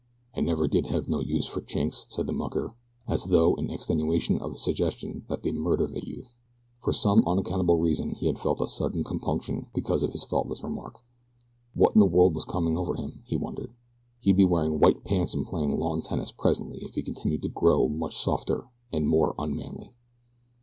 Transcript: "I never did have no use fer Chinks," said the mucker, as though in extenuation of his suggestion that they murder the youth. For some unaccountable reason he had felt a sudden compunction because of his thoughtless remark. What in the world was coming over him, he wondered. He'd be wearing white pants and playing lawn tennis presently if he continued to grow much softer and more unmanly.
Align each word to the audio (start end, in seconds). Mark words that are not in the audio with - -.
"I 0.35 0.41
never 0.41 0.67
did 0.67 0.87
have 0.87 1.07
no 1.07 1.19
use 1.19 1.45
fer 1.45 1.61
Chinks," 1.61 2.07
said 2.09 2.25
the 2.25 2.33
mucker, 2.33 2.73
as 3.07 3.25
though 3.25 3.53
in 3.53 3.69
extenuation 3.69 4.39
of 4.39 4.53
his 4.53 4.63
suggestion 4.63 5.25
that 5.29 5.43
they 5.43 5.51
murder 5.51 5.85
the 5.85 6.03
youth. 6.03 6.35
For 6.79 6.91
some 6.91 7.23
unaccountable 7.27 7.77
reason 7.77 8.15
he 8.15 8.25
had 8.25 8.39
felt 8.39 8.61
a 8.61 8.67
sudden 8.67 9.03
compunction 9.03 9.67
because 9.75 10.01
of 10.01 10.13
his 10.13 10.25
thoughtless 10.25 10.63
remark. 10.63 11.01
What 11.75 11.93
in 11.93 11.99
the 11.99 12.07
world 12.07 12.33
was 12.33 12.45
coming 12.45 12.79
over 12.79 12.95
him, 12.95 13.21
he 13.25 13.37
wondered. 13.37 13.75
He'd 14.19 14.37
be 14.37 14.43
wearing 14.43 14.79
white 14.79 15.03
pants 15.03 15.35
and 15.35 15.45
playing 15.45 15.77
lawn 15.77 16.01
tennis 16.01 16.31
presently 16.31 16.79
if 16.81 16.95
he 16.95 17.03
continued 17.03 17.43
to 17.43 17.49
grow 17.49 17.87
much 17.87 18.15
softer 18.17 18.69
and 18.91 19.07
more 19.07 19.35
unmanly. 19.37 19.93